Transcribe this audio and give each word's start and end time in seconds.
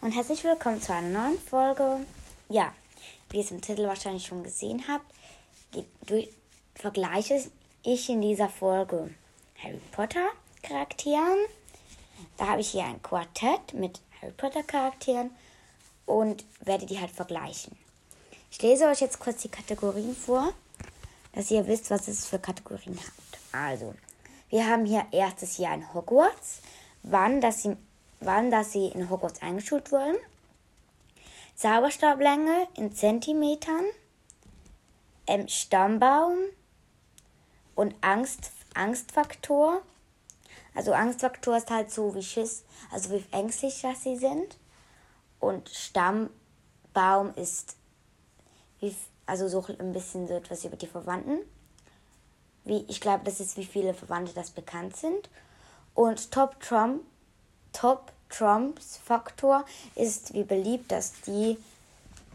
und 0.00 0.12
herzlich 0.12 0.44
willkommen 0.44 0.80
zu 0.80 0.92
einer 0.92 1.08
neuen 1.08 1.38
Folge. 1.38 2.06
Ja, 2.48 2.72
wie 3.30 3.38
ihr 3.38 3.44
es 3.44 3.50
im 3.50 3.60
Titel 3.60 3.86
wahrscheinlich 3.86 4.26
schon 4.26 4.42
gesehen 4.42 4.84
habt, 4.88 5.04
vergleiche 6.74 7.42
ich 7.82 8.08
in 8.08 8.20
dieser 8.20 8.48
Folge 8.48 9.14
Harry 9.62 9.80
Potter 9.92 10.28
Charakteren. 10.62 11.38
Da 12.36 12.48
habe 12.48 12.60
ich 12.60 12.70
hier 12.70 12.84
ein 12.84 13.02
Quartett 13.02 13.74
mit 13.74 14.00
Harry 14.20 14.32
Potter 14.32 14.62
Charakteren 14.62 15.30
und 16.06 16.44
werde 16.60 16.86
die 16.86 17.00
halt 17.00 17.10
vergleichen. 17.10 17.76
Ich 18.50 18.62
lese 18.62 18.86
euch 18.86 19.00
jetzt 19.00 19.18
kurz 19.18 19.42
die 19.42 19.50
Kategorien 19.50 20.14
vor, 20.16 20.52
dass 21.32 21.50
ihr 21.50 21.66
wisst, 21.66 21.90
was 21.90 22.08
es 22.08 22.26
für 22.26 22.38
Kategorien 22.38 22.98
habt. 22.98 23.38
Also, 23.52 23.94
wir 24.48 24.66
haben 24.66 24.86
hier 24.86 25.06
erstes 25.12 25.58
Jahr 25.58 25.74
in 25.74 25.92
Hogwarts, 25.92 26.60
wann, 27.02 27.40
dass 27.40 27.62
sie, 27.62 27.76
wann, 28.20 28.50
dass 28.50 28.72
sie 28.72 28.86
in 28.88 29.10
Hogwarts 29.10 29.42
eingeschult 29.42 29.92
wurden, 29.92 30.16
Zauberstablänge 31.54 32.68
in 32.76 32.92
Zentimetern, 32.92 33.84
ähm, 35.26 35.48
Stammbaum 35.48 36.36
und 37.74 37.94
Angst, 38.00 38.52
Angstfaktor. 38.74 39.82
Also 40.74 40.92
Angstfaktor 40.92 41.56
ist 41.56 41.70
halt 41.70 41.90
so 41.90 42.14
wie 42.14 42.22
Schiss, 42.22 42.64
also 42.92 43.10
wie 43.10 43.24
ängstlich 43.32 43.80
dass 43.82 44.02
sie 44.02 44.16
sind. 44.16 44.56
Und 45.40 45.68
Stammbaum 45.68 47.34
ist 47.34 47.76
wie, 48.80 48.94
also 49.26 49.48
so 49.48 49.64
ein 49.78 49.92
bisschen 49.92 50.28
so 50.28 50.34
etwas 50.34 50.64
über 50.64 50.76
die 50.76 50.86
Verwandten 50.86 51.40
wie 52.68 52.84
ich 52.86 53.00
glaube, 53.00 53.24
das 53.24 53.40
ist, 53.40 53.56
wie 53.56 53.64
viele 53.64 53.94
Verwandte 53.94 54.34
das 54.34 54.50
bekannt 54.50 54.94
sind. 54.94 55.28
Und 55.94 56.30
Top 56.30 56.60
Trump, 56.60 57.02
Top 57.72 58.12
Trumps 58.28 58.98
Faktor 59.04 59.64
ist, 59.94 60.34
wie 60.34 60.44
beliebt, 60.44 60.92
dass 60.92 61.12
die, 61.22 61.58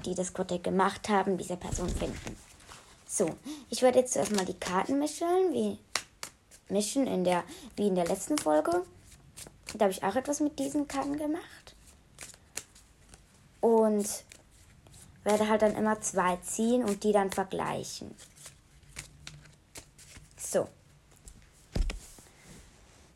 die 0.06 0.16
das 0.16 0.34
Quartett 0.34 0.64
gemacht 0.64 1.10
haben, 1.10 1.38
diese 1.38 1.58
Person 1.58 1.90
finden. 1.90 2.38
So, 3.08 3.30
ich 3.70 3.82
werde 3.82 4.00
jetzt 4.00 4.16
erstmal 4.16 4.46
die 4.46 4.60
Karten 4.60 5.00
mischen, 5.00 5.52
wie 5.52 5.78
mischen 6.70 7.06
in 7.06 7.24
der, 7.24 7.44
wie 7.76 7.88
in 7.88 7.96
der 7.96 8.08
letzten 8.08 8.38
Folge. 8.38 8.84
Da 9.76 9.86
habe 9.86 9.92
ich 9.92 10.04
auch 10.04 10.16
etwas 10.16 10.40
mit 10.40 10.58
diesen 10.60 10.88
Karten 10.88 11.18
gemacht. 11.18 11.76
Und 13.62 14.08
werde 15.24 15.48
halt 15.48 15.62
dann 15.62 15.76
immer 15.76 16.02
zwei 16.02 16.38
ziehen 16.38 16.84
und 16.84 17.04
die 17.04 17.12
dann 17.12 17.32
vergleichen. 17.32 18.14
So. 20.38 20.68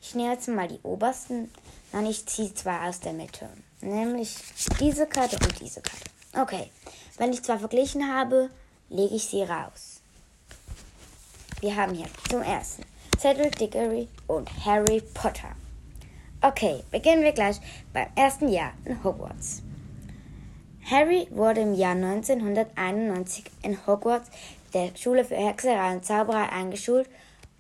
Ich 0.02 0.16
nehme 0.16 0.32
jetzt 0.32 0.48
mal 0.48 0.68
die 0.68 0.80
obersten. 0.84 1.52
Nein, 1.92 2.06
ich 2.06 2.26
ziehe 2.26 2.54
zwei 2.54 2.88
aus 2.88 3.00
der 3.00 3.14
Mitte. 3.14 3.50
Nämlich 3.82 4.36
diese 4.80 5.08
Karte 5.08 5.38
und 5.46 5.60
diese 5.60 5.82
Karte. 5.82 6.06
Okay. 6.34 6.70
Wenn 7.18 7.34
ich 7.34 7.42
zwei 7.42 7.58
verglichen 7.58 8.14
habe, 8.14 8.50
lege 8.90 9.16
ich 9.16 9.26
sie 9.26 9.42
raus. 9.42 10.02
Wir 11.62 11.76
haben 11.76 11.96
hier 11.96 12.06
zum 12.30 12.44
ersten 12.44 12.84
Cedric 13.18 13.58
Diggory 13.58 14.08
und 14.28 14.48
Harry 14.64 15.02
Potter. 15.16 15.56
Okay, 16.42 16.84
beginnen 16.92 17.24
wir 17.24 17.32
gleich 17.32 17.60
beim 17.92 18.08
ersten 18.16 18.50
Jahr 18.50 18.74
in 18.86 19.04
Hogwarts. 19.04 19.64
Harry 20.90 21.28
wurde 21.32 21.62
im 21.62 21.74
Jahr 21.74 21.96
1991 21.96 23.46
in 23.64 23.88
Hogwarts, 23.88 24.30
der 24.76 24.96
Schule 24.96 25.26
für 25.26 25.36
Hexerei 25.36 25.94
und 25.94 26.06
Zauberei, 26.06 26.50
eingeschult 26.50 27.10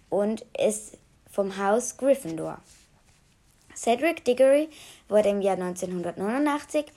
und 0.09 0.45
ist 0.55 1.00
vom 1.31 1.58
Haus 1.58 1.98
Gryffindor. 1.98 2.59
Cedric 3.78 4.25
Diggory 4.25 4.70
wurde 5.08 5.30
im 5.30 5.42
Jahr 5.42 5.56
1989 5.56 6.88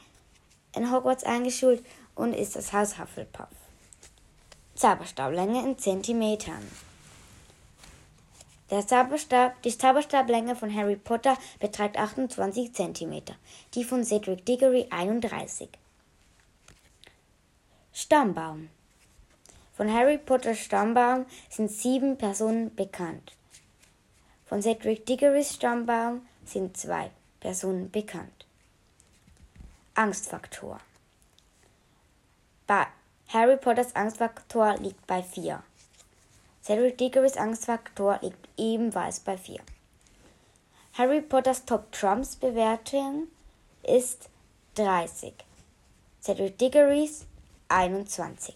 in 0.75 0.91
Hogwarts 0.91 1.25
eingeschult 1.25 1.85
und 2.15 2.33
ist 2.33 2.57
das 2.57 2.73
Haus 2.73 2.99
Hufflepuff. 2.99 3.49
Zauberstablänge 4.75 5.63
in 5.63 5.77
Zentimetern. 5.77 6.67
Der 8.71 8.87
Zauberstab, 8.87 9.61
die 9.63 9.77
Zauberstablänge 9.77 10.57
von 10.57 10.75
Harry 10.75 10.97
Potter 10.97 11.37
beträgt 11.59 11.99
28 11.99 12.73
cm, 12.73 13.23
die 13.75 13.85
von 13.85 14.03
Cedric 14.03 14.47
Diggory 14.47 14.87
31. 14.89 15.69
Stammbaum 17.93 18.71
von 19.81 19.93
Harry 19.93 20.19
Potters 20.19 20.59
Stammbaum 20.59 21.27
sind 21.49 21.71
sieben 21.71 22.17
Personen 22.17 22.75
bekannt. 22.75 23.33
Von 24.45 24.61
Cedric 24.63 25.07
Diggorys 25.07 25.55
Stammbaum 25.55 26.23
sind 26.51 26.77
zwei 26.77 27.11
Personen 27.41 27.91
bekannt. 27.91 28.47
Angstfaktor. 29.95 30.81
Bei 32.67 32.87
Harry 33.29 33.57
Potters 33.57 33.95
Angstfaktor 33.95 34.77
liegt 34.79 35.07
bei 35.07 35.23
4. 35.23 35.63
Cedric 36.63 36.99
Diggorys 36.99 37.37
Angstfaktor 37.37 38.19
liegt 38.23 38.49
ebenfalls 38.57 39.21
bei 39.21 39.37
4. 39.37 39.61
Harry 40.95 41.21
Potters 41.21 41.65
Top 41.65 41.91
Trumps 41.93 42.37
Bewertung 42.37 43.29
ist 43.83 44.29
30. 44.75 45.33
Cedric 46.21 46.59
Diggorys 46.59 47.25
21. 47.69 48.55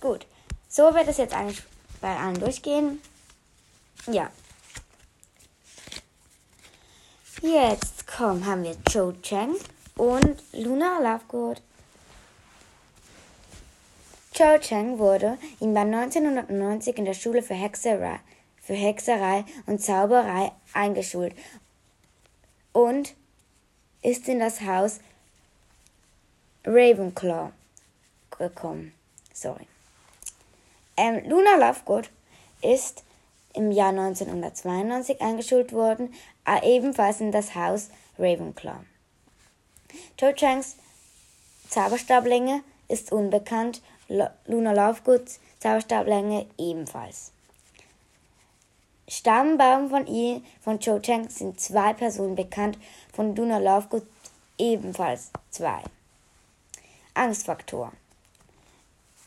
Gut. 0.00 0.26
So 0.68 0.94
wird 0.94 1.08
es 1.08 1.16
jetzt 1.16 1.34
bei 2.00 2.16
allen 2.16 2.38
durchgehen. 2.38 3.00
Ja. 4.06 4.30
Jetzt 7.42 8.06
komm, 8.06 8.44
haben 8.44 8.64
wir 8.64 8.76
Cho 8.84 9.12
Chang 9.22 9.54
und 9.96 10.42
Luna 10.52 10.98
Lovegood. 10.98 11.62
Cho 14.34 14.58
Chang 14.58 14.98
wurde 14.98 15.38
Jahr 15.58 15.76
1990 15.78 16.98
in 16.98 17.06
der 17.06 17.14
Schule 17.14 17.42
für 17.42 17.54
Hexerei, 17.54 18.20
für 18.60 18.74
Hexerei 18.74 19.46
und 19.64 19.80
Zauberei 19.82 20.52
eingeschult 20.74 21.34
und 22.74 23.14
ist 24.02 24.28
in 24.28 24.40
das 24.40 24.60
Haus 24.60 25.00
Ravenclaw 26.66 27.52
gekommen. 28.36 28.92
Sorry. 29.32 29.66
Ähm, 30.98 31.26
Luna 31.26 31.56
Lovegood 31.56 32.10
ist 32.60 33.02
im 33.54 33.70
Jahr 33.70 33.90
1992 33.90 35.20
eingeschult 35.20 35.72
worden, 35.72 36.14
ebenfalls 36.62 37.20
in 37.20 37.32
das 37.32 37.54
Haus 37.54 37.90
Ravenclaw. 38.18 38.80
Cho 40.16 40.32
Changs 40.32 40.76
Zauberstablänge 41.68 42.62
ist 42.88 43.12
unbekannt, 43.12 43.80
Luna 44.08 44.72
Lovegoods 44.72 45.40
Zauberstablinge 45.60 46.46
ebenfalls. 46.58 47.32
Stammbaum 49.10 49.90
von 49.90 50.06
ihr, 50.06 50.40
von 50.60 50.78
Cho 50.78 51.00
Chang 51.00 51.28
sind 51.28 51.60
zwei 51.60 51.92
Personen 51.92 52.36
bekannt, 52.36 52.78
von 53.12 53.34
Luna 53.34 53.58
Lovegood 53.58 54.06
ebenfalls 54.56 55.32
zwei. 55.50 55.82
Angstfaktor. 57.14 57.92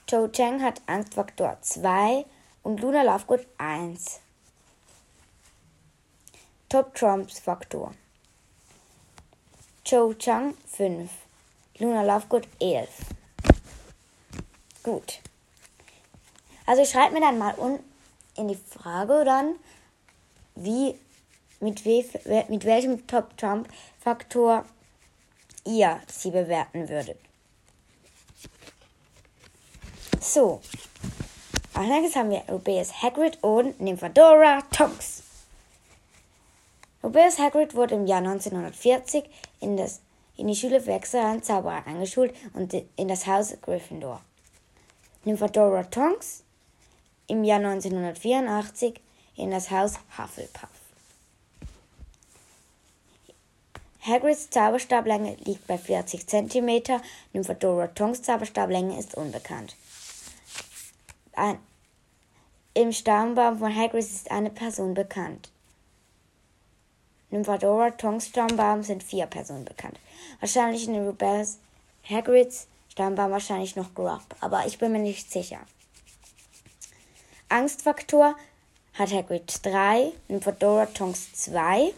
Cho 0.07 0.29
Chang 0.29 0.61
hat 0.61 0.81
Angstfaktor 0.85 1.57
2 1.59 2.25
und 2.63 2.81
Luna 2.81 3.03
Lovegood 3.03 3.45
1. 3.57 4.19
Top 6.69 6.95
Trumps 6.95 7.39
Faktor. 7.39 7.93
Cho 9.83 10.13
Chang 10.13 10.55
5. 10.67 11.09
Luna 11.79 12.03
Lovegood 12.03 12.47
11. 12.59 12.89
Gut. 14.81 15.19
Also 16.65 16.85
schreibt 16.85 17.13
mir 17.13 17.19
dann 17.19 17.37
mal 17.37 17.53
unten 17.55 17.83
in 18.35 18.47
die 18.47 18.55
Frage 18.55 19.23
dann, 19.25 19.55
wie, 20.55 20.97
mit, 21.59 21.85
we, 21.85 22.03
mit 22.49 22.65
welchem 22.65 23.05
Top 23.07 23.37
Trump 23.37 23.67
Faktor 23.99 24.65
ihr 25.65 26.01
sie 26.07 26.31
bewerten 26.31 26.89
würdet. 26.89 27.19
So. 30.19 30.61
Nächstes 31.75 32.15
haben 32.15 32.29
wir 32.29 32.43
Rubeus 32.49 33.01
Hagrid 33.01 33.39
und 33.41 33.81
Nymphadora 33.81 34.61
Tonks. 34.71 35.23
Rubeus 37.03 37.39
Hagrid 37.39 37.73
wurde 37.75 37.95
im 37.95 38.05
Jahr 38.05 38.19
1940 38.19 39.23
in, 39.59 39.75
das, 39.75 39.99
in 40.37 40.47
die 40.47 40.55
Schule 40.55 40.79
für 40.79 40.93
Hexerei 40.93 41.39
Zauberer 41.39 41.85
eingeschult 41.87 42.33
und 42.53 42.73
in 42.73 43.07
das 43.07 43.25
Haus 43.25 43.55
Gryffindor. 43.61 44.21
Nymphadora 45.25 45.83
Tonks 45.83 46.43
im 47.27 47.43
Jahr 47.43 47.59
1984 47.59 49.01
in 49.35 49.49
das 49.49 49.71
Haus 49.71 49.95
Hufflepuff. 50.17 50.69
Hagrids 54.01 54.49
Zauberstablänge 54.51 55.37
liegt 55.43 55.65
bei 55.65 55.77
40 55.77 56.27
cm, 56.27 57.01
Nymphadora 57.33 57.87
Tonks 57.87 58.21
Zauberstablänge 58.21 58.99
ist 58.99 59.15
unbekannt. 59.15 59.75
Ein, 61.35 61.57
Im 62.73 62.91
Stammbaum 62.91 63.59
von 63.59 63.75
Hagrid 63.75 64.03
ist 64.03 64.29
eine 64.29 64.49
Person 64.49 64.93
bekannt. 64.93 65.49
Nymphadora 67.31 67.89
Tonks 67.91 68.27
Stammbaum 68.27 68.83
sind 68.83 69.01
vier 69.01 69.25
Personen 69.25 69.65
bekannt. 69.65 69.99
Wahrscheinlich 70.39 70.87
in 70.87 71.05
Rubens 71.05 71.59
Hagrids 72.07 72.67
Stammbaum 72.89 73.31
wahrscheinlich 73.31 73.75
noch 73.75 73.95
Grub, 73.95 74.21
aber 74.39 74.67
ich 74.67 74.77
bin 74.77 74.91
mir 74.91 74.99
nicht 74.99 75.31
sicher. 75.31 75.59
Angstfaktor 77.49 78.35
hat 78.93 79.11
Hagrid 79.11 79.65
3, 79.65 80.11
Nymphadora 80.27 80.85
Tonks 80.85 81.33
2 81.33 81.91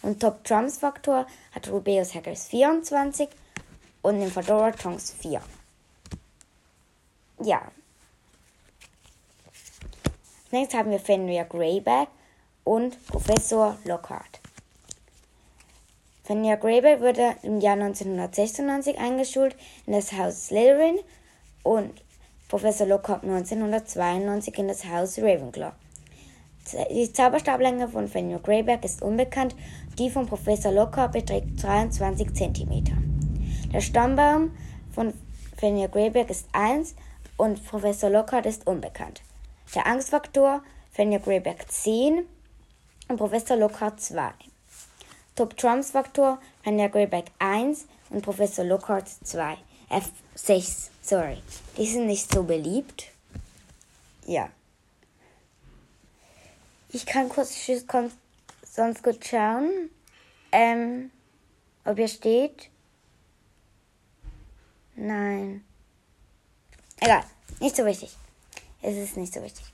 und 0.00 0.20
Top 0.20 0.42
Trumps 0.44 0.78
Faktor 0.78 1.26
hat 1.54 1.68
Rubeus 1.68 2.14
Hagrids 2.14 2.46
24 2.48 3.28
und 4.00 4.18
Nymphadora 4.18 4.70
Tonks 4.72 5.10
4. 5.10 5.42
Ja. 7.42 7.70
Nächstes 10.54 10.78
haben 10.78 10.92
wir 10.92 11.00
Fenrir 11.00 11.42
Greyback 11.46 12.06
und 12.62 13.04
Professor 13.08 13.76
Lockhart. 13.84 14.38
Fenrir 16.22 16.56
Greyback 16.58 17.00
wurde 17.00 17.34
im 17.42 17.58
Jahr 17.58 17.72
1996 17.72 18.96
eingeschult 18.96 19.56
in 19.84 19.94
das 19.94 20.12
Haus 20.12 20.46
Slytherin 20.46 21.00
und 21.64 21.90
Professor 22.46 22.86
Lockhart 22.86 23.24
1992 23.24 24.56
in 24.56 24.68
das 24.68 24.84
Haus 24.84 25.18
Ravenclaw. 25.18 25.72
Die 26.88 27.12
Zauberstablänge 27.12 27.88
von 27.88 28.06
Fenrir 28.06 28.38
Greyback 28.38 28.84
ist 28.84 29.02
unbekannt, 29.02 29.56
die 29.98 30.08
von 30.08 30.26
Professor 30.26 30.70
Lockhart 30.70 31.14
beträgt 31.14 31.60
23 31.64 32.32
cm. 32.32 32.84
Der 33.72 33.80
Stammbaum 33.80 34.52
von 34.92 35.14
Fenrir 35.56 35.88
Greyback 35.88 36.30
ist 36.30 36.46
1 36.52 36.94
und 37.38 37.66
Professor 37.66 38.08
Lockhart 38.08 38.46
ist 38.46 38.68
unbekannt. 38.68 39.20
Der 39.74 39.86
Angstfaktor 39.86 40.62
Fenrir 40.92 41.18
Greyback 41.18 41.70
10 41.70 42.26
und 43.08 43.16
Professor 43.16 43.56
Lockhart 43.56 44.00
2. 44.00 44.32
Top 45.34 45.56
Trumps 45.56 45.90
Faktor 45.90 46.40
Fenrir 46.62 46.88
Greyback 46.88 47.26
1 47.38 47.86
und 48.10 48.22
Professor 48.22 48.64
Lockhart 48.64 49.08
2. 49.08 49.56
F6, 49.90 50.90
sorry. 51.02 51.38
Die 51.76 51.86
sind 51.86 52.06
nicht 52.06 52.32
so 52.32 52.42
beliebt. 52.44 53.10
Ja. 54.26 54.48
Ich 56.90 57.04
kann 57.06 57.28
kurz 57.28 57.56
sonst 58.64 59.02
gut 59.02 59.24
schauen, 59.24 59.90
ähm, 60.52 61.10
ob 61.84 61.98
ihr 61.98 62.08
steht. 62.08 62.70
Nein. 64.94 65.64
Egal, 67.00 67.24
nicht 67.58 67.74
so 67.74 67.84
wichtig. 67.84 68.16
Es 68.84 68.96
ist 68.96 69.16
nicht 69.16 69.32
so 69.32 69.42
wichtig. 69.42 69.64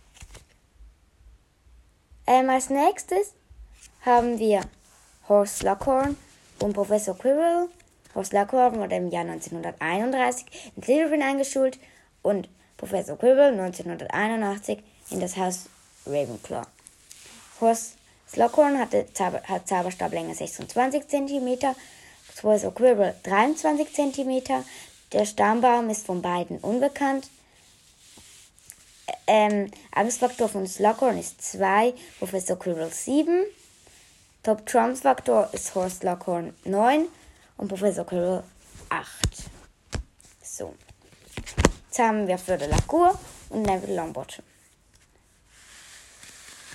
Ähm, 2.29 2.49
als 2.49 2.71
nächstes 2.71 3.33
haben 4.03 4.39
wir 4.39 4.61
Horst 5.29 5.65
Lockhorn 5.65 6.17
und 6.61 6.75
Professor 6.75 7.19
Quirrell. 7.19 7.69
Horst 8.15 8.33
Lockhorn 8.33 8.79
wurde 8.79 8.95
im 8.95 9.11
Jahr 9.11 9.25
1931 9.25 10.47
in 10.77 10.83
Slytherin 10.85 11.23
eingeschult 11.23 11.81
und 12.23 12.49
Professor 12.77 13.19
Quirrell 13.19 13.59
1981 13.59 14.79
in 15.11 15.19
das 15.19 15.37
Haus 15.37 15.65
Ravenclaw. 16.07 16.67
Horst 17.61 17.97
Lockhorn 18.37 18.79
hatte 18.79 19.09
hat 19.49 19.67
Zauberstablänge 19.67 20.37
26 20.37 21.09
cm, 21.09 21.75
Professor 22.37 22.73
Quirrell 22.73 23.17
23 23.25 23.93
cm. 23.93 24.65
Der 25.12 25.25
Stammbaum 25.25 25.91
ist 25.91 26.07
von 26.07 26.23
beiden 26.23 26.59
unbekannt. 26.59 27.29
Ähm, 29.26 29.70
Angstfaktor 29.93 30.49
von 30.49 30.67
Slughorn 30.67 31.19
ist 31.19 31.43
2, 31.43 31.93
Professor 32.19 32.58
Quirrell 32.58 32.90
7. 32.90 33.44
Top 34.43 34.64
Trumps 34.67 35.02
Faktor 35.02 35.50
ist 35.52 35.75
Horst 35.75 36.00
Slughorn 36.00 36.55
9 36.64 37.06
und 37.58 37.69
Professor 37.69 38.06
Quirrell 38.06 38.43
8. 38.88 39.06
So. 40.43 40.75
Jetzt 41.87 41.99
haben 41.99 42.26
wir 42.26 42.38
Fleur 42.38 42.58
de 42.58 42.69
la 42.69 42.78
Cour 42.87 43.19
und 43.50 43.62
Neville 43.62 43.96
Longbottom. 43.96 44.44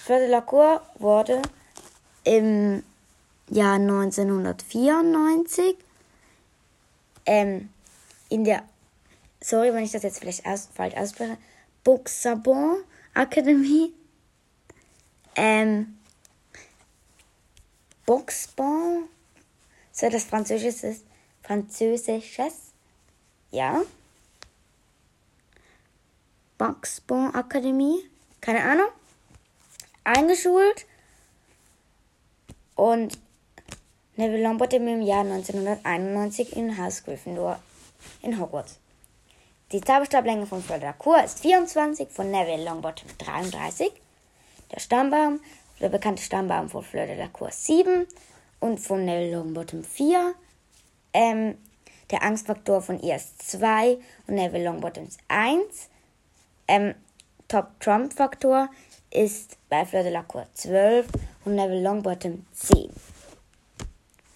Fleur 0.04 0.20
de 0.20 0.30
la 0.30 0.42
Cour 0.42 0.82
wurde 1.00 1.42
im 2.24 2.84
Jahr 3.50 3.76
1994 3.76 5.76
ähm, 7.26 7.70
in 8.30 8.44
der, 8.44 8.64
sorry, 9.42 9.74
wenn 9.74 9.84
ich 9.84 9.92
das 9.92 10.04
jetzt 10.04 10.20
vielleicht 10.20 10.46
aus, 10.46 10.70
falsch 10.74 10.96
ausspreche, 10.96 11.38
Buxabon 11.86 12.84
Akademie, 13.14 13.94
ähm, 15.36 16.00
Buxbon, 18.06 19.08
so 19.92 20.10
das 20.10 20.24
Französisches, 20.24 21.04
Französisches, 21.44 22.74
ja, 23.52 23.84
Buxbon 26.58 27.36
Akademie, 27.36 28.10
keine 28.42 28.64
Ahnung. 28.64 28.88
Eingeschult. 30.04 30.88
Und 32.76 33.18
Neville 34.16 34.42
Longbottom 34.44 34.88
im 34.88 35.02
Jahr 35.02 35.22
1991 35.22 36.56
in 36.56 36.78
Haus 36.78 37.04
Gryffindor 37.04 37.60
in 38.22 38.40
Hogwarts. 38.40 38.80
Die 39.72 39.82
Zauberstablänge 39.82 40.46
von 40.46 40.62
Fleur 40.62 40.94
Cour 40.94 41.24
ist 41.24 41.40
24, 41.40 42.10
von 42.10 42.30
Neville 42.30 42.64
Longbottom 42.64 43.10
33. 43.18 43.92
Der 44.72 44.80
Stammbaum, 44.80 45.40
der 45.80 45.90
bekannte 45.90 46.22
Stammbaum 46.22 46.70
von 46.70 46.84
Fleur 46.84 47.08
de 47.08 47.18
la 47.18 47.28
Cour 47.28 47.50
7 47.52 48.06
und 48.60 48.80
von 48.80 49.06
Neville 49.06 49.36
Longbottom 49.36 49.84
4. 49.84 50.36
Ähm, 51.14 51.58
der 52.12 52.22
Angstfaktor 52.22 52.84
von 52.84 53.02
ihr 53.02 53.16
ist 53.16 53.42
2 53.50 53.98
und 54.28 54.36
Neville 54.36 54.66
Longbottom 54.66 55.08
1. 55.30 55.90
Ähm, 56.68 56.94
Top-Trump-Faktor 57.48 58.70
ist 59.10 59.58
bei 59.70 59.84
Fleur 59.84 60.04
de 60.04 60.12
la 60.12 60.22
Cour 60.22 60.46
12 60.54 61.08
und 61.46 61.56
Neville 61.56 61.82
Longbottom 61.82 62.46
10. 62.54 62.92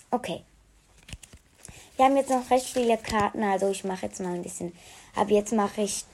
Okay. 0.10 0.44
Wir 1.98 2.06
haben 2.06 2.18
jetzt 2.18 2.30
noch 2.30 2.50
recht 2.50 2.66
viele 2.66 2.98
Karten, 2.98 3.44
also 3.44 3.70
ich 3.70 3.84
mache 3.84 4.08
jetzt 4.08 4.22
mal 4.22 4.34
ein 4.34 4.42
bisschen. 4.42 4.74
Ab 5.20 5.30
jetzt 5.32 5.52
mache 5.52 5.82
ich 5.82 6.06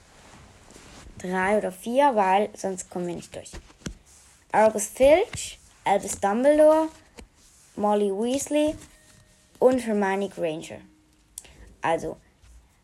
drei 1.20 1.60
oder 1.60 1.72
vier, 1.72 2.16
weil 2.16 2.50
sonst 2.58 2.90
kommen 2.90 3.06
wir 3.06 3.14
nicht 3.14 3.36
durch. 3.36 3.52
Argus 4.52 4.88
Filch, 4.88 5.60
Albus 5.84 6.20
Dumbledore, 6.20 6.88
Molly 7.76 8.10
Weasley 8.10 8.74
und 9.60 9.86
Hermione 9.86 10.30
Granger. 10.30 10.80
Also, 11.84 12.18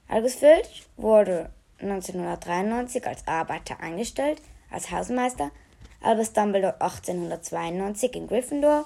Argus 0.07 0.36
Filch 0.36 0.84
wurde 0.95 1.50
1993 1.79 3.07
als 3.07 3.25
Arbeiter 3.25 3.79
eingestellt, 3.79 4.43
als 4.69 4.91
Hausmeister 4.91 5.50
Albus 6.01 6.34
Dumbledore 6.34 6.79
1892 6.79 8.15
in 8.15 8.27
Gryffindor, 8.27 8.86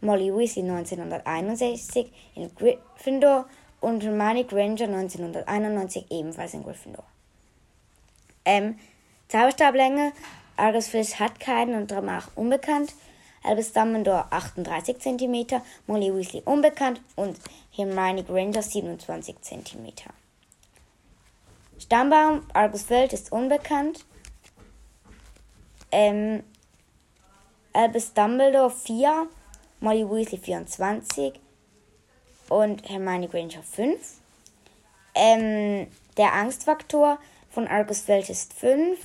Molly 0.00 0.34
Weasley 0.34 0.62
1961 0.62 2.10
in 2.36 2.50
Gryffindor 2.54 3.44
und 3.80 4.02
Hermione 4.02 4.44
Granger 4.44 4.84
1991 4.84 6.06
ebenfalls 6.10 6.54
in 6.54 6.62
Gryffindor. 6.62 7.04
Ähm, 8.44 8.78
Zauberstablänge, 9.28 10.12
Argus 10.56 10.88
Filch 10.88 11.18
hat 11.18 11.40
keinen 11.40 11.74
und 11.74 11.90
danach 11.90 12.28
unbekannt. 12.36 12.94
Albus 13.42 13.72
Dumbledore 13.72 14.26
38 14.30 14.98
cm, 14.98 15.62
Molly 15.86 16.14
Weasley 16.14 16.42
unbekannt 16.44 17.00
und 17.16 17.38
Hermione 17.70 18.22
Granger 18.22 18.62
27 18.62 19.40
cm. 19.40 19.92
Stammbaum 21.78 22.42
Argus 22.52 22.82
Filch 22.82 23.14
ist 23.14 23.32
unbekannt. 23.32 24.04
Ähm, 25.90 26.42
Albus 27.72 28.12
Dumbledore 28.12 28.70
4, 28.70 29.26
Molly 29.80 30.04
Weasley 30.04 30.38
24 30.38 31.40
und 32.50 32.86
Hermione 32.86 33.28
Granger 33.28 33.62
5. 33.62 34.18
Ähm, 35.14 35.86
der 36.18 36.34
Angstfaktor 36.34 37.18
von 37.50 37.66
Argus 37.66 38.02
Filch 38.02 38.28
ist 38.28 38.52
5, 38.52 38.98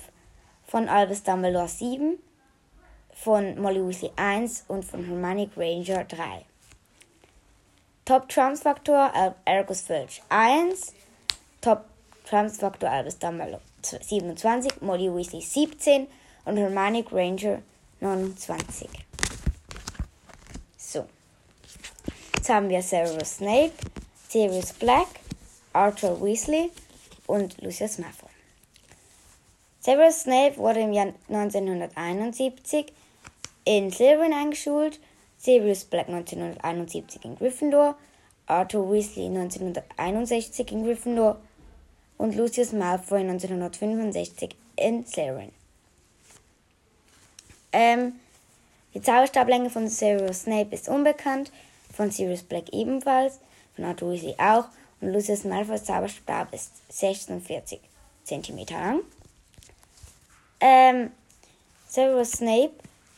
von 0.68 0.90
Albus 0.90 1.24
Dumbledore 1.24 1.70
7, 1.70 2.20
von 3.14 3.60
Molly 3.60 3.88
Weasley 3.88 4.12
1 4.18 4.66
und 4.68 4.84
von 4.84 5.06
Hermione 5.06 5.48
Granger 5.48 6.04
3. 6.04 6.46
Top 8.04 8.30
Trumps 8.30 8.62
Faktor 8.62 9.12
Argus 9.46 9.82
Filch 9.82 10.22
1, 10.30 10.94
Top 11.62 11.86
Trumps 12.28 12.58
Faktor 12.58 12.90
Albus 12.90 13.18
Dumbledore 13.18 13.62
27, 13.82 14.82
Molly 14.82 15.10
Weasley 15.10 15.42
17 15.42 16.08
und 16.46 16.58
Hermione 16.58 17.04
Granger 17.04 17.62
29. 18.02 18.90
So. 20.78 21.08
Jetzt 22.46 22.54
haben 22.54 22.70
wir 22.70 22.84
Severus 22.84 23.38
Snape, 23.38 23.72
Sirius 24.30 24.72
Black, 24.74 25.08
Arthur 25.74 26.22
Weasley 26.22 26.70
und 27.26 27.60
Lucius 27.60 27.98
Malfoy. 27.98 28.30
Severus 29.80 30.22
Snape 30.22 30.56
wurde 30.58 30.82
im 30.82 30.94
Jahr 30.94 31.12
1971 31.28 32.94
in 33.64 33.92
Slytherin 33.92 34.32
eingeschult. 34.32 35.00
Sirius 35.40 35.86
Black 35.86 36.08
1971 36.08 37.26
in 37.26 37.36
Gryffindor, 37.36 37.98
Arthur 38.46 38.92
Weasley 38.92 39.26
1961 39.26 40.72
in 40.72 40.84
Gryffindor 40.84 41.42
und 42.20 42.36
Lucius 42.36 42.74
Malfoy 42.74 43.22
1965 43.22 44.56
in 44.76 45.04
Slytherin. 45.04 45.52
Ähm, 47.72 48.20
die 48.94 49.02
Zauberstablänge 49.02 49.72
von 49.72 49.88
Sirius 49.88 50.44
Snape 50.44 50.76
ist 50.76 50.88
unbekannt, 50.88 51.52
von 51.96 52.12
Sirius 52.12 52.44
Black 52.44 52.72
ebenfalls, 52.74 53.40
von 53.76 53.86
Arthur 53.86 54.12
Weasley 54.12 54.36
auch 54.38 54.66
und 55.02 55.14
Lucius 55.14 55.44
Malfoys 55.44 55.86
Zauberstab 55.86 56.54
ist 56.54 56.72
46 56.90 57.80
cm 58.24 58.66
lang. 58.70 59.02
Ähm, 60.60 61.12
Severus 61.88 62.34
Snape 62.34 62.74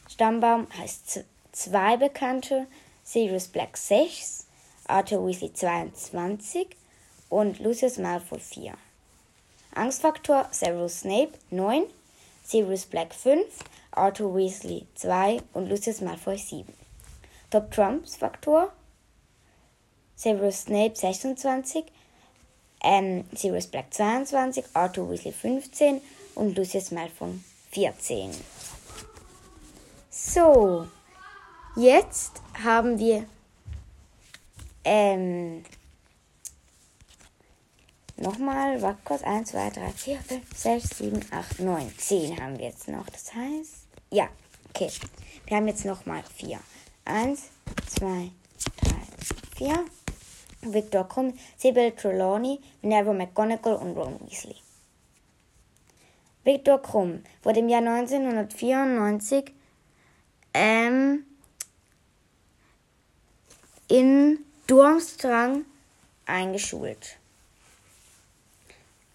Stammbaum 0.10 0.68
heißt 0.78 1.24
zwei 1.52 1.98
bekannte, 1.98 2.68
Sirius 3.04 3.48
Black 3.48 3.78
6, 3.78 4.46
Arthur 4.88 5.26
Weasley 5.26 5.54
22 5.54 6.68
und 7.30 7.60
Lucius 7.60 7.98
Malfoy 7.98 8.40
4. 8.40 8.74
Angstfaktor 9.76 10.48
Severus 10.52 11.02
Snape 11.02 11.34
9, 11.52 11.84
Sirius 12.44 12.86
Black 12.86 13.14
5, 13.14 13.46
Arthur 13.92 14.36
Weasley 14.36 14.86
2 14.96 15.42
und 15.54 15.70
Lucius 15.70 16.02
Malfoy 16.02 16.38
7. 16.38 16.87
Top 17.50 17.72
Trumps 17.72 18.16
Faktor 18.16 18.72
Severus 20.18 20.64
Snape 20.64 20.96
26, 20.96 21.86
ähm, 22.84 23.24
Sirius 23.34 23.68
Black 23.68 23.94
22, 23.94 24.66
Arthur 24.74 25.12
Weasley 25.12 25.32
15 25.32 26.02
und 26.34 26.58
Lucius 26.58 26.90
Malfoy 26.90 27.40
14. 27.72 28.32
So, 30.10 30.88
jetzt 31.76 32.42
haben 32.64 32.98
wir 32.98 33.26
ähm, 34.84 35.64
nochmal, 38.16 38.82
warte 38.82 39.00
kurz, 39.04 39.22
1, 39.22 39.52
2, 39.52 39.70
3, 39.70 39.92
4, 39.92 40.20
5, 40.20 40.58
6, 40.58 40.98
7, 40.98 41.26
8, 41.30 41.60
9, 41.60 41.94
10 41.96 42.42
haben 42.42 42.58
wir 42.58 42.66
jetzt 42.66 42.88
noch. 42.88 43.06
Das 43.06 43.36
heißt, 43.36 43.86
ja, 44.10 44.30
okay. 44.70 44.90
Wir 45.46 45.58
haben 45.58 45.68
jetzt 45.68 45.86
nochmal 45.86 46.24
4. 46.36 46.60
1, 47.08 47.50
2, 47.88 48.32
3, 49.56 49.70
4. 49.76 49.86
Victor 50.62 51.08
Krumm, 51.08 51.34
Sybil 51.58 51.92
Trelawney, 51.92 52.60
Minerva 52.82 53.14
McGonagall 53.14 53.76
und 53.76 53.96
Ron 53.96 54.20
Weasley. 54.22 54.56
Victor 56.44 56.82
Krumm 56.82 57.24
wurde 57.44 57.60
im 57.60 57.70
Jahr 57.70 57.82
1994 57.82 59.54
ähm, 60.54 61.26
in 63.88 64.40
Durmstrang 64.66 65.66
eingeschult. 66.26 67.18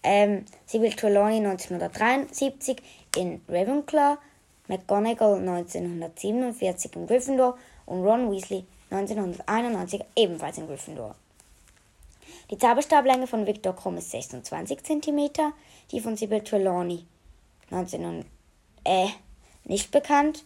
Ähm, 0.03 0.45
Sybil 0.65 0.93
Trelawney 0.93 1.37
1973 1.37 2.81
in 3.15 3.41
Ravenclaw, 3.47 4.17
McGonagall 4.67 5.39
1947 5.39 6.95
in 6.95 7.07
Gryffindor 7.07 7.57
und 7.85 8.03
Ron 8.03 8.31
Weasley 8.31 8.65
1991 8.91 10.01
ebenfalls 10.15 10.57
in 10.57 10.67
Gryffindor. 10.67 11.15
Die 12.51 12.57
Zauberstablänge 12.57 13.27
von 13.27 13.47
Victor 13.47 13.75
Krumm 13.75 13.97
ist 13.97 14.11
26 14.11 14.83
cm, 14.83 15.29
die 15.91 15.99
von 15.99 16.15
Sybil 16.15 16.41
Trelawney 16.41 17.05
19, 17.69 18.25
äh, 18.83 19.07
nicht 19.65 19.91
bekannt, 19.91 20.43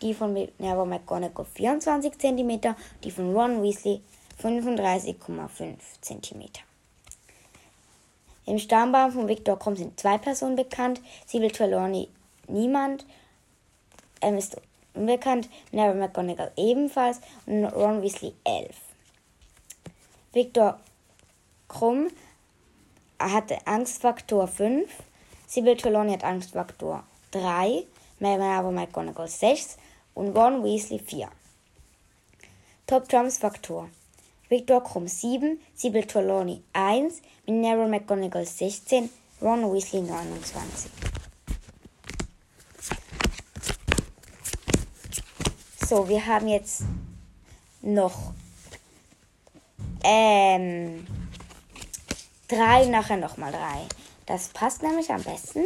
die 0.00 0.14
von 0.14 0.32
Minerva 0.32 0.84
McGonagall 0.84 1.46
24 1.46 2.18
cm, 2.18 2.60
die 3.02 3.10
von 3.10 3.34
Ron 3.34 3.62
Weasley 3.62 4.02
35,5 4.42 5.76
cm. 6.00 6.42
Im 8.44 8.58
Stammbaum 8.58 9.12
von 9.12 9.28
Victor 9.28 9.58
Krumm 9.58 9.76
sind 9.76 9.98
zwei 9.98 10.18
Personen 10.18 10.56
bekannt. 10.56 11.00
Sybil 11.26 11.50
Trelawney 11.50 12.08
niemand. 12.48 13.06
Ähm, 14.20 14.36
ist 14.36 14.56
unbekannt. 14.94 15.48
Minerva 15.70 15.94
McGonagall 15.94 16.52
ebenfalls. 16.56 17.20
Und 17.46 17.66
Ron 17.66 18.02
Weasley 18.02 18.34
11. 18.44 18.74
Victor 20.32 20.80
Krumm 21.68 22.08
hatte 23.18 23.58
Angstfaktor 23.66 24.48
5. 24.48 24.88
Sybil 25.46 25.76
Trelawney 25.76 26.12
hat 26.12 26.24
Angstfaktor 26.24 27.04
3. 27.32 27.84
Minerva 28.18 28.70
McGonagall 28.70 29.28
6. 29.28 29.76
Und 30.14 30.36
Ron 30.36 30.62
Weasley 30.62 30.98
4. 30.98 31.28
Top 32.86 33.08
Trumps 33.08 33.38
Faktor. 33.38 33.88
Victor 34.52 34.82
Krumm 34.82 35.08
7, 35.08 35.58
Sybil 35.74 36.04
Trelawney 36.04 36.62
1, 36.74 37.22
Minerva 37.46 37.86
McGonagall 37.86 38.44
16, 38.44 39.08
Ron 39.40 39.72
Weasley 39.72 40.02
29. 40.02 41.11
So, 45.92 46.08
wir 46.08 46.24
haben 46.24 46.48
jetzt 46.48 46.84
noch 47.82 48.32
ähm, 50.02 51.06
drei, 52.48 52.86
nachher 52.86 53.18
nochmal 53.18 53.52
drei. 53.52 53.82
Das 54.24 54.48
passt 54.48 54.82
nämlich 54.82 55.10
am 55.10 55.22
besten. 55.22 55.64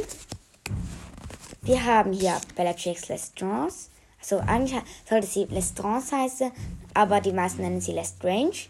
Wir 1.62 1.85
haben 1.85 2.12
hier 2.12 2.40
Bellatrix 2.56 3.06
Lestrange. 3.06 3.71
Also 4.18 4.38
eigentlich 4.40 4.83
sollte 5.09 5.28
sie 5.28 5.45
Lestrange 5.45 6.02
heißen, 6.11 6.50
aber 6.92 7.21
die 7.21 7.33
meisten 7.33 7.62
nennen 7.62 7.80
sie 7.80 7.92
Lestrange. 7.92 8.66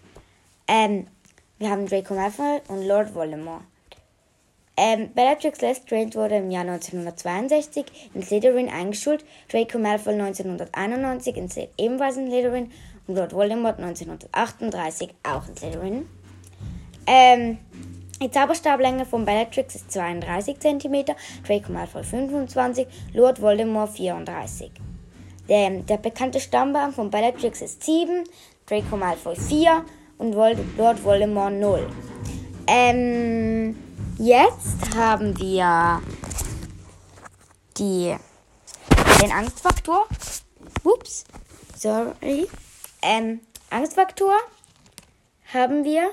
Ähm, 0.68 1.06
wir 1.56 1.70
haben 1.70 1.86
Draco 1.86 2.12
Malfoy 2.12 2.60
und 2.68 2.86
Lord 2.86 3.14
Voldemort. 3.14 3.64
Ähm, 4.76 5.10
Bellatrix 5.14 5.62
Lestrange 5.62 6.14
wurde 6.14 6.36
im 6.36 6.50
Jahr 6.50 6.62
1962 6.62 7.86
in 8.12 8.22
Slytherin 8.22 8.68
eingeschult, 8.68 9.24
Draco 9.50 9.78
Malfoy 9.78 10.12
1991 10.12 11.36
in, 11.36 11.48
ebenfalls 11.78 12.18
in 12.18 12.28
Slytherin 12.28 12.70
und 13.06 13.16
Lord 13.16 13.32
Voldemort 13.32 13.78
1938 13.78 15.14
auch 15.22 15.48
in 15.48 15.56
Slytherin. 15.56 16.08
Ähm, 17.06 17.58
die 18.20 18.30
Zauberstablänge 18.30 19.06
von 19.06 19.24
Bellatrix 19.24 19.76
ist 19.76 19.92
32 19.92 20.58
cm, 20.58 21.04
Draco 21.46 21.72
Malfoy 21.72 22.02
25, 22.02 22.86
Lord 23.14 23.40
Voldemort 23.40 23.90
34. 23.90 24.70
Der, 25.48 25.70
der 25.70 25.96
bekannte 25.98 26.40
Stammbaum 26.40 26.92
von 26.92 27.10
Bellatrix 27.10 27.62
ist 27.62 27.82
7, 27.84 28.24
Draco 28.66 28.96
Malfoy 28.96 29.36
4 29.36 29.84
und 30.18 30.34
Lord 30.34 31.04
Voldemort 31.04 31.52
0. 31.52 31.86
Ähm, 32.66 33.76
jetzt 34.18 34.94
haben 34.94 35.38
wir 35.38 36.02
die, 37.76 38.16
den 39.22 39.32
Angstfaktor. 39.32 40.06
Ups, 40.84 41.24
sorry. 41.76 42.48
Ähm, 43.02 43.40
Angstfaktor 43.70 44.34
haben 45.52 45.84
wir 45.84 46.10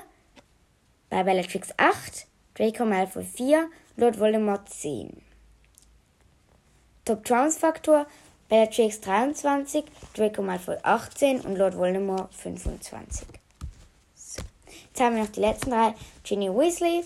bei 1.10 1.22
Bellatrix 1.22 1.68
8, 1.76 2.26
Draco 2.54 2.84
Malfoy 2.84 3.24
4, 3.24 3.70
Lord 3.96 4.18
Voldemort 4.18 4.68
10. 4.68 5.22
Top 7.04 7.24
Trance 7.24 7.58
Faktor 7.58 8.06
Bellatrix 8.48 9.00
23, 9.00 9.84
Draco 10.14 10.42
Malfoy 10.42 10.76
18 10.82 11.40
und 11.40 11.56
Lord 11.56 11.76
Voldemort 11.76 12.32
25. 12.34 13.26
Jetzt 14.16 15.00
haben 15.00 15.16
wir 15.16 15.24
noch 15.24 15.32
die 15.32 15.40
letzten 15.40 15.70
drei. 15.70 15.94
Ginny 16.22 16.48
Weasley, 16.48 17.04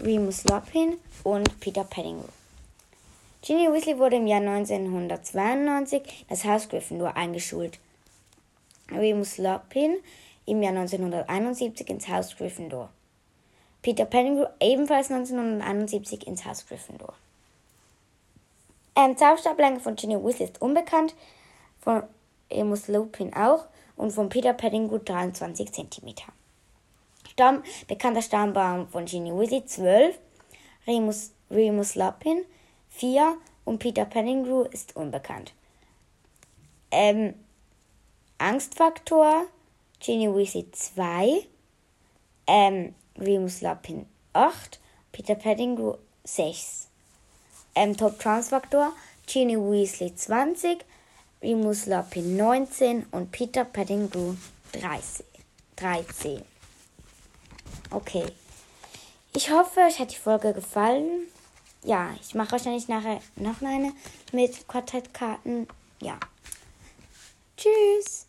Remus 0.00 0.44
Lupin 0.44 0.96
und 1.24 1.58
Peter 1.58 1.82
Pettigrew. 1.82 2.22
Ginny 3.42 3.72
Weasley 3.72 3.98
wurde 3.98 4.16
im 4.16 4.28
Jahr 4.28 4.40
1992 4.40 6.26
das 6.28 6.44
Haus 6.44 6.68
Gryffindor 6.68 7.16
eingeschult. 7.16 7.80
Remus 8.92 9.38
Lupin 9.38 9.96
im 10.46 10.62
Jahr 10.62 10.76
1971 10.76 11.88
ins 11.90 12.06
Haus 12.08 12.36
Gryffindor. 12.36 12.90
Peter 13.82 14.04
Pettigrew 14.04 14.46
ebenfalls 14.60 15.10
1971 15.10 16.28
ins 16.28 16.44
Haus 16.44 16.64
Gryffindor. 16.64 17.14
Ähm, 18.94 19.16
Zauberstablänge 19.16 19.80
von 19.80 19.96
Ginny 19.96 20.14
Weasley 20.14 20.44
ist 20.44 20.62
unbekannt, 20.62 21.16
von 21.80 22.04
Remus 22.52 22.86
Lupin 22.86 23.34
auch 23.34 23.66
und 23.96 24.12
von 24.12 24.28
Peter 24.28 24.52
Pettigrew 24.52 24.98
23 24.98 25.72
cm. 25.72 26.14
Stamm, 27.38 27.62
bekannter 27.86 28.20
Stammbaum 28.20 28.88
von 28.88 29.04
Ginny 29.06 29.30
Weasley 29.30 29.64
12, 29.64 30.18
Remus, 30.88 31.30
Remus 31.48 31.94
Lupin 31.94 32.44
4 32.88 33.36
und 33.64 33.78
Peter 33.78 34.06
Pettigrew 34.06 34.62
ist 34.62 34.96
unbekannt. 34.96 35.52
Ähm, 36.90 37.34
Angstfaktor 38.38 39.44
Weasley 40.04 40.68
2, 40.72 41.46
ähm, 42.48 42.96
Remus 43.16 43.60
Lupin 43.60 44.06
8, 44.32 44.80
Peter 45.12 45.36
Pettigrew 45.36 45.94
6. 46.24 46.88
Ähm, 47.76 47.96
Top 47.96 48.18
Transfaktor 48.18 48.92
Ginny 49.28 49.56
Weasley 49.56 50.12
20, 50.12 50.84
Remus 51.40 51.86
Lupin 51.86 52.36
19 52.36 53.06
und 53.12 53.30
Peter 53.30 53.64
Pettigrew 53.64 54.34
13. 54.72 55.24
13. 55.76 56.57
Okay. 57.90 58.26
Ich 59.34 59.50
hoffe, 59.50 59.80
euch 59.80 59.98
hat 59.98 60.12
die 60.12 60.16
Folge 60.16 60.52
gefallen. 60.52 61.26
Ja, 61.84 62.10
ich 62.20 62.34
mache 62.34 62.52
wahrscheinlich 62.52 62.88
nachher 62.88 63.20
noch 63.36 63.60
eine 63.62 63.92
mit 64.32 64.66
Quartettkarten. 64.68 65.66
Ja. 66.00 66.18
Tschüss. 67.56 68.27